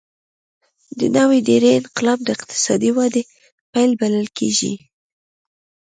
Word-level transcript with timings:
د 0.99 1.01
نوې 1.15 1.39
ډبرې 1.47 1.69
انقلاب 1.79 2.19
د 2.23 2.29
اقتصادي 2.37 2.91
ودې 2.97 3.23
پیل 3.71 3.91
بلل 3.99 4.27
کېږي. 4.37 4.73